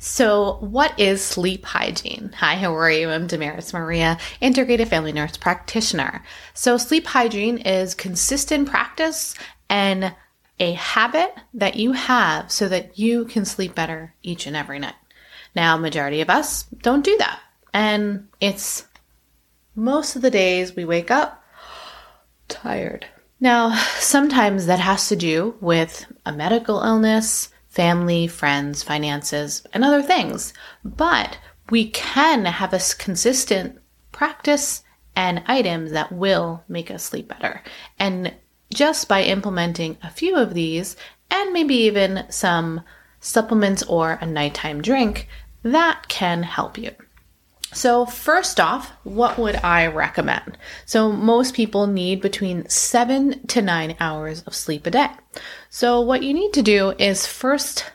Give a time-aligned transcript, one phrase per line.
[0.00, 2.30] So, what is sleep hygiene?
[2.36, 3.10] Hi, how are you?
[3.10, 6.22] I'm Damaris Maria, integrative family nurse practitioner.
[6.54, 9.34] So, sleep hygiene is consistent practice
[9.68, 10.14] and
[10.60, 14.94] a habit that you have so that you can sleep better each and every night.
[15.56, 17.40] Now, majority of us don't do that.
[17.74, 18.86] And it's
[19.74, 21.42] most of the days we wake up
[22.46, 23.06] tired.
[23.40, 27.48] Now, sometimes that has to do with a medical illness,
[27.78, 30.52] family, friends, finances, and other things.
[30.84, 31.38] But
[31.70, 33.78] we can have a consistent
[34.10, 34.82] practice
[35.14, 37.62] and items that will make us sleep better.
[37.96, 38.34] And
[38.74, 40.96] just by implementing a few of these,
[41.30, 42.80] and maybe even some
[43.20, 45.28] supplements or a nighttime drink,
[45.62, 46.90] that can help you.
[47.72, 50.56] So, first off, what would I recommend?
[50.86, 55.10] So, most people need between seven to nine hours of sleep a day.
[55.68, 57.92] So, what you need to do is first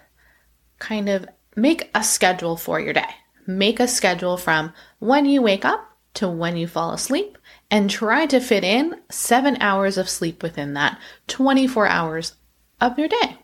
[0.78, 3.10] kind of make a schedule for your day.
[3.48, 7.38] Make a schedule from when you wake up to when you fall asleep
[7.72, 12.36] and try to fit in seven hours of sleep within that 24 hours
[12.80, 13.38] of your day.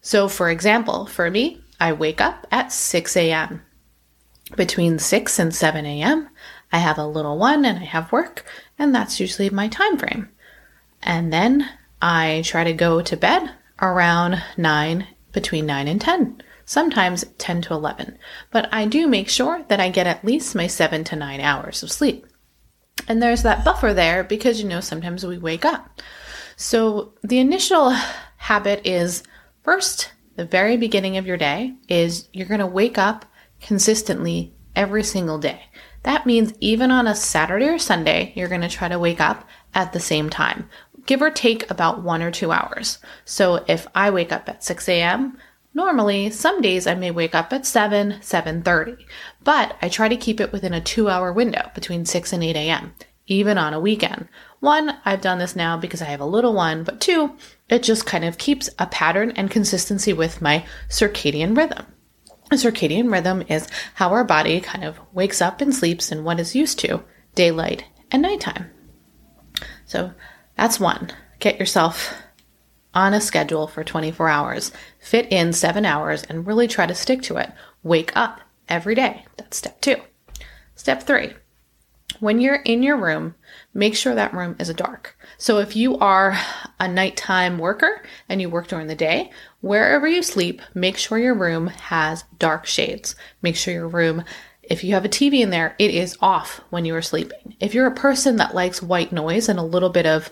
[0.00, 3.65] So, for example, for me, I wake up at 6 a.m
[4.54, 6.28] between 6 and 7 a.m.
[6.72, 8.44] I have a little one and I have work,
[8.78, 10.28] and that's usually my time frame.
[11.02, 11.68] And then
[12.00, 17.74] I try to go to bed around 9, between 9 and 10, sometimes 10 to
[17.74, 18.18] 11.
[18.50, 21.82] But I do make sure that I get at least my 7 to 9 hours
[21.82, 22.26] of sleep.
[23.06, 26.00] And there's that buffer there because you know sometimes we wake up.
[26.56, 27.90] So the initial
[28.38, 29.22] habit is
[29.62, 33.26] first, the very beginning of your day is you're going to wake up
[33.66, 35.60] consistently every single day.
[36.04, 39.48] That means even on a Saturday or Sunday, you're going to try to wake up
[39.74, 40.70] at the same time,
[41.04, 42.98] give or take about one or two hours.
[43.24, 45.36] So if I wake up at 6 a.m.,
[45.74, 49.04] normally some days I may wake up at 7, 7.30,
[49.42, 52.54] but I try to keep it within a two hour window between 6 and 8
[52.54, 52.94] a.m.,
[53.26, 54.28] even on a weekend.
[54.60, 57.36] One, I've done this now because I have a little one, but two,
[57.68, 61.86] it just kind of keeps a pattern and consistency with my circadian rhythm.
[62.52, 66.54] Circadian rhythm is how our body kind of wakes up and sleeps in what is
[66.54, 67.02] used to
[67.34, 68.70] daylight and nighttime.
[69.84, 70.12] So
[70.56, 71.10] that's one.
[71.38, 72.14] Get yourself
[72.94, 77.22] on a schedule for 24 hours, fit in seven hours, and really try to stick
[77.22, 77.52] to it.
[77.82, 79.24] Wake up every day.
[79.36, 79.96] That's step two.
[80.74, 81.34] Step three.
[82.20, 83.34] When you're in your room,
[83.74, 85.16] make sure that room is dark.
[85.38, 86.38] So if you are
[86.80, 91.34] a nighttime worker and you work during the day, wherever you sleep, make sure your
[91.34, 93.16] room has dark shades.
[93.42, 94.24] Make sure your room,
[94.62, 97.56] if you have a TV in there, it is off when you are sleeping.
[97.60, 100.30] If you're a person that likes white noise and a little bit of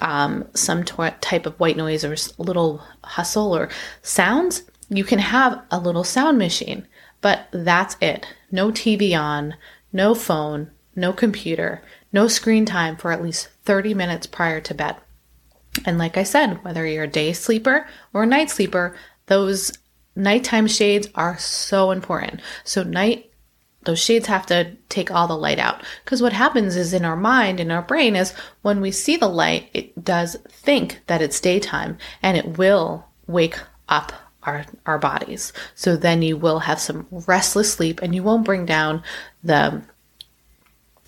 [0.00, 3.68] um, some t- type of white noise or little hustle or
[4.02, 6.86] sounds, you can have a little sound machine.
[7.20, 8.26] But that's it.
[8.50, 9.54] No TV on,
[9.92, 14.96] no phone, no computer, no screen time for at least 30 minutes prior to bed.
[15.84, 18.96] And like I said, whether you're a day sleeper or a night sleeper,
[19.26, 19.72] those
[20.14, 22.40] nighttime shades are so important.
[22.64, 23.30] So, night,
[23.84, 25.82] those shades have to take all the light out.
[26.04, 28.32] Because what happens is in our mind, in our brain, is
[28.62, 33.58] when we see the light, it does think that it's daytime and it will wake
[33.88, 35.52] up our, our bodies.
[35.74, 39.02] So then you will have some restless sleep and you won't bring down
[39.44, 39.82] the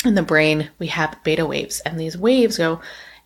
[0.04, 2.80] in the brain, we have beta waves, and these waves go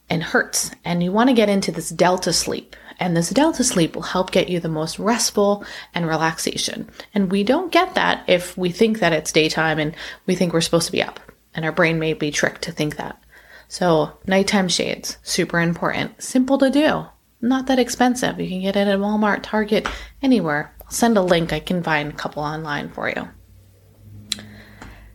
[0.08, 0.70] and hertz.
[0.84, 2.76] And you want to get into this delta sleep.
[2.98, 5.64] And this delta sleep will help get you the most restful
[5.94, 6.88] and relaxation.
[7.14, 9.94] And we don't get that if we think that it's daytime and
[10.26, 11.18] we think we're supposed to be up.
[11.54, 13.20] And our brain may be tricked to think that.
[13.68, 16.22] So, nighttime shades, super important.
[16.22, 17.06] Simple to do.
[17.40, 18.38] Not that expensive.
[18.38, 19.88] You can get it at Walmart, Target,
[20.20, 20.74] anywhere.
[20.82, 21.52] I'll send a link.
[21.52, 23.28] I can find a couple online for you.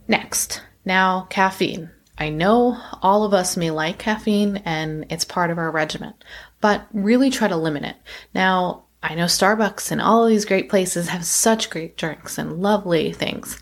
[0.07, 1.91] Next, now, caffeine.
[2.17, 6.15] I know all of us may like caffeine and it's part of our regimen,
[6.61, 7.95] but really try to limit it.
[8.33, 13.13] Now, I know Starbucks and all these great places have such great drinks and lovely
[13.13, 13.61] things.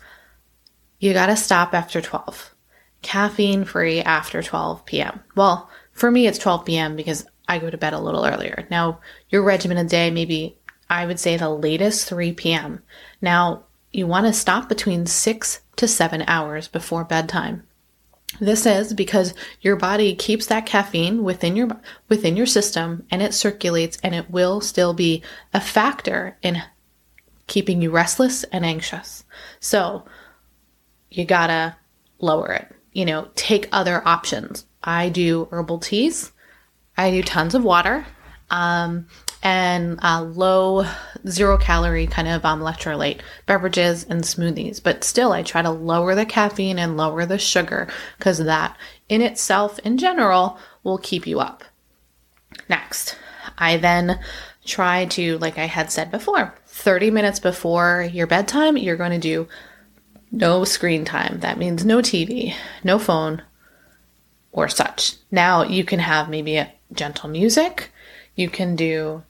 [0.98, 2.54] You gotta stop after 12.
[3.02, 5.20] Caffeine free after 12 p.m.
[5.34, 6.96] Well, for me, it's 12 p.m.
[6.96, 8.66] because I go to bed a little earlier.
[8.70, 10.58] Now, your regimen a day, maybe
[10.88, 12.82] I would say the latest 3 p.m.
[13.20, 17.66] Now, you want to stop between six to seven hours before bedtime.
[18.40, 21.68] This is because your body keeps that caffeine within your
[22.08, 25.22] within your system and it circulates and it will still be
[25.54, 26.62] a factor in
[27.46, 29.24] keeping you restless and anxious.
[29.60, 30.04] So,
[31.10, 31.76] you got to
[32.18, 32.74] lower it.
[32.92, 34.66] You know, take other options.
[34.82, 36.32] I do herbal teas.
[36.96, 38.06] I do tons of water.
[38.50, 39.06] Um,
[39.46, 40.84] and uh, low
[41.28, 44.82] zero calorie kind of um, electrolyte beverages and smoothies.
[44.82, 47.86] But still, I try to lower the caffeine and lower the sugar
[48.18, 48.76] because that
[49.08, 51.62] in itself, in general, will keep you up.
[52.68, 53.16] Next,
[53.56, 54.18] I then
[54.64, 59.18] try to, like I had said before, 30 minutes before your bedtime, you're going to
[59.18, 59.46] do
[60.32, 61.38] no screen time.
[61.38, 62.52] That means no TV,
[62.82, 63.42] no phone,
[64.50, 65.14] or such.
[65.30, 67.92] Now you can have maybe a gentle music.
[68.34, 69.22] You can do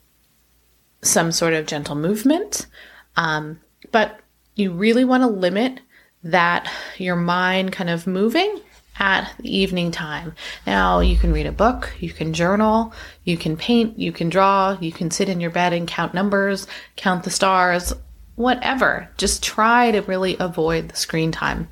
[1.01, 2.67] some sort of gentle movement.
[3.15, 3.59] Um,
[3.91, 4.19] but
[4.55, 5.79] you really want to limit
[6.23, 8.59] that your mind kind of moving
[8.99, 10.33] at the evening time.
[10.65, 14.77] Now, you can read a book, you can journal, you can paint, you can draw,
[14.79, 17.93] you can sit in your bed and count numbers, count the stars,
[18.35, 19.09] whatever.
[19.17, 21.67] Just try to really avoid the screen time.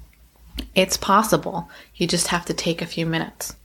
[0.73, 1.69] It's possible.
[1.95, 3.55] You just have to take a few minutes.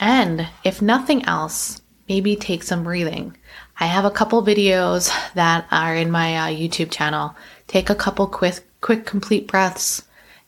[0.00, 3.36] And if nothing else, maybe take some breathing.
[3.80, 7.36] I have a couple videos that are in my uh, YouTube channel.
[7.68, 10.02] Take a couple quick, quick, complete breaths,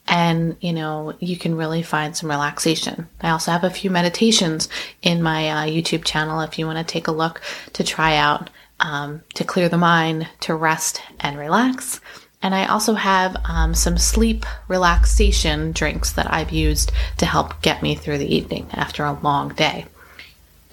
[0.08, 3.08] and you know you can really find some relaxation.
[3.20, 4.68] I also have a few meditations
[5.02, 7.40] in my uh, YouTube channel if you want to take a look
[7.74, 8.50] to try out
[8.80, 12.00] um, to clear the mind, to rest and relax.
[12.42, 17.82] And I also have um, some sleep relaxation drinks that I've used to help get
[17.82, 19.86] me through the evening after a long day.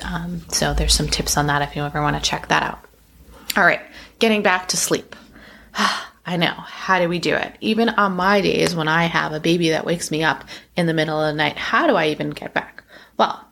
[0.03, 2.79] Um, so there's some tips on that if you ever want to check that out.
[3.55, 3.81] All right,
[4.19, 5.15] getting back to sleep.
[6.27, 6.53] I know.
[6.53, 7.55] How do we do it?
[7.61, 10.43] Even on my days when I have a baby that wakes me up
[10.75, 12.83] in the middle of the night, how do I even get back?
[13.17, 13.47] Well,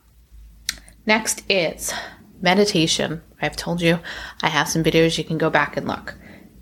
[1.05, 1.93] next is
[2.41, 3.21] meditation.
[3.41, 3.99] I've told you
[4.41, 6.15] I have some videos you can go back and look.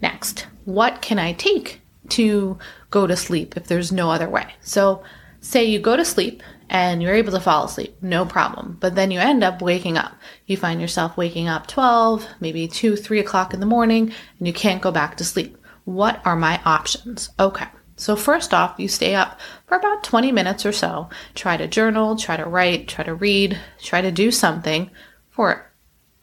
[0.03, 2.59] Next, what can I take to
[2.91, 4.53] go to sleep if there's no other way?
[4.61, 5.03] So,
[5.41, 8.77] say you go to sleep and you're able to fall asleep, no problem.
[8.79, 10.17] But then you end up waking up.
[10.47, 14.53] You find yourself waking up 12, maybe 2, 3 o'clock in the morning, and you
[14.53, 15.55] can't go back to sleep.
[15.85, 17.29] What are my options?
[17.39, 17.67] Okay.
[17.95, 21.09] So, first off, you stay up for about 20 minutes or so.
[21.35, 24.89] Try to journal, try to write, try to read, try to do something
[25.29, 25.71] for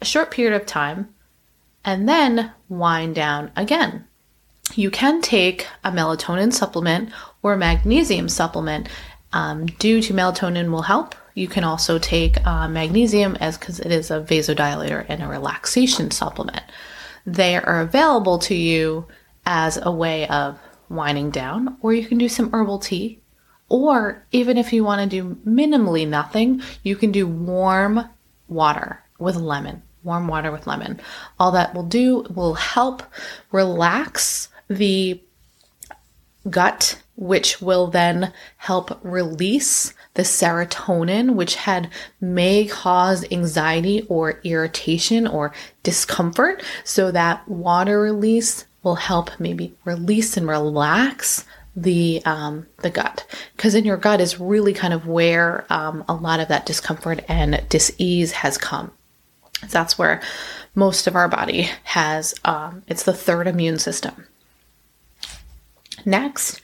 [0.01, 1.13] a short period of time,
[1.85, 4.05] and then wind down again.
[4.75, 7.09] You can take a melatonin supplement
[7.41, 8.89] or a magnesium supplement
[9.33, 11.15] um, due to melatonin will help.
[11.33, 16.11] You can also take uh, magnesium as because it is a vasodilator and a relaxation
[16.11, 16.63] supplement.
[17.25, 19.05] They are available to you
[19.45, 23.19] as a way of winding down, or you can do some herbal tea.
[23.69, 28.09] Or even if you want to do minimally nothing, you can do warm
[28.49, 29.81] water with lemon.
[30.03, 30.99] Warm water with lemon.
[31.39, 33.03] All that will do will help
[33.51, 35.21] relax the
[36.49, 41.87] gut which will then help release the serotonin, which had
[42.19, 46.63] may cause anxiety or irritation or discomfort.
[46.83, 53.25] So that water release will help maybe release and relax the um, the gut
[53.55, 57.23] because in your gut is really kind of where um, a lot of that discomfort
[57.29, 58.91] and dis-ease has come.
[59.69, 60.21] That's where
[60.73, 64.25] most of our body has um, it's the third immune system.
[66.03, 66.61] Next,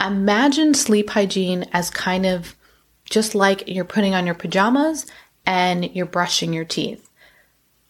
[0.00, 2.56] imagine sleep hygiene as kind of
[3.04, 5.06] just like you're putting on your pajamas
[5.46, 7.10] and you're brushing your teeth.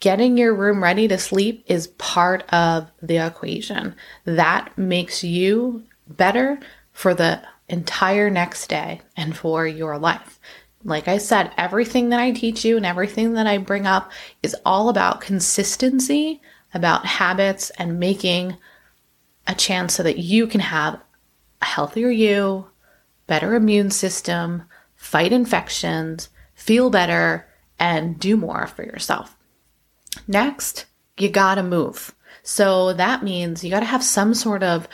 [0.00, 3.94] Getting your room ready to sleep is part of the equation.
[4.24, 6.58] That makes you better
[6.92, 10.40] for the entire next day and for your life.
[10.84, 14.10] Like I said, everything that I teach you and everything that I bring up
[14.42, 16.40] is all about consistency,
[16.72, 18.56] about habits, and making
[19.46, 20.98] a chance so that you can have
[21.60, 22.66] a healthier you,
[23.26, 24.64] better immune system,
[24.96, 27.46] fight infections, feel better,
[27.78, 29.36] and do more for yourself.
[30.26, 30.86] Next,
[31.18, 32.14] you gotta move.
[32.42, 34.88] So that means you gotta have some sort of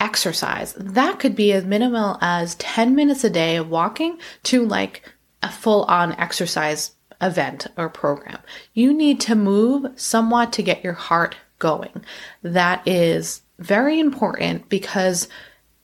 [0.00, 0.74] exercise.
[0.74, 5.02] That could be as minimal as 10 minutes a day of walking to like
[5.42, 8.38] a full on exercise event or program.
[8.74, 12.04] You need to move somewhat to get your heart going.
[12.42, 15.28] That is very important because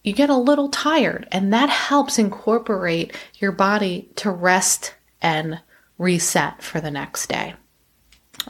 [0.05, 5.61] you get a little tired and that helps incorporate your body to rest and
[5.99, 7.55] reset for the next day.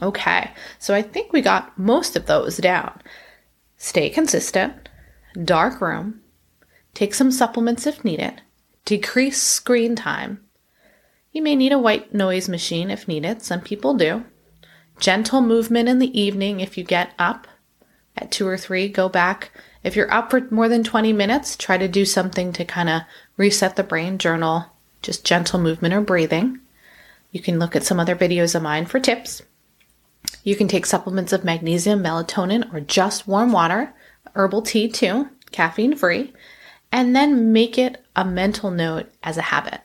[0.02, 3.00] Okay, so I think we got most of those down.
[3.76, 4.88] Stay consistent,
[5.44, 6.20] dark room,
[6.92, 8.42] take some supplements if needed,
[8.84, 10.44] decrease screen time.
[11.30, 14.24] You may need a white noise machine if needed, some people do.
[14.98, 17.46] Gentle movement in the evening if you get up
[18.16, 19.50] at two or three, go back.
[19.82, 23.02] If you're up for more than 20 minutes, try to do something to kind of
[23.36, 24.66] reset the brain, journal,
[25.02, 26.60] just gentle movement or breathing.
[27.32, 29.42] You can look at some other videos of mine for tips.
[30.42, 33.92] You can take supplements of magnesium, melatonin, or just warm water,
[34.34, 36.32] herbal tea too, caffeine free,
[36.92, 39.80] and then make it a mental note as a habit.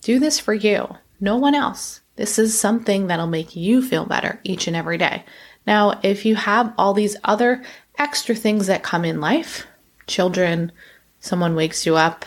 [0.00, 0.88] Do this for you,
[1.20, 2.00] no one else.
[2.16, 5.24] This is something that'll make you feel better each and every day.
[5.66, 7.62] Now, if you have all these other
[7.98, 9.66] extra things that come in life,
[10.06, 10.72] children,
[11.20, 12.24] someone wakes you up,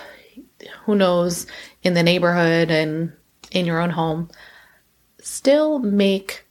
[0.86, 1.46] who knows,
[1.84, 3.14] in the neighborhood and
[3.52, 4.30] in your own home,
[5.22, 6.46] still make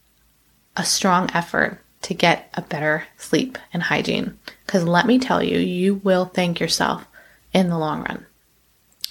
[0.75, 4.37] a strong effort to get a better sleep and hygiene.
[4.65, 7.05] Because let me tell you, you will thank yourself
[7.53, 8.25] in the long run.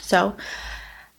[0.01, 0.37] So,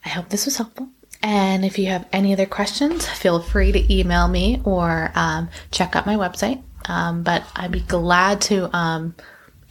[0.06, 0.90] I hope this was helpful.
[1.22, 5.96] And if you have any other questions, feel free to email me or um, check
[5.96, 6.62] out my website.
[6.86, 9.16] Um, but I'd be glad to um,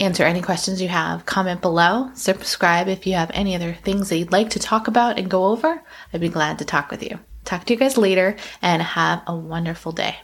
[0.00, 1.24] answer any questions you have.
[1.24, 5.18] Comment below, subscribe if you have any other things that you'd like to talk about
[5.18, 5.82] and go over.
[6.12, 7.18] I'd be glad to talk with you.
[7.44, 10.16] Talk to you guys later and have a wonderful day.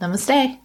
[0.00, 0.58] Namaste.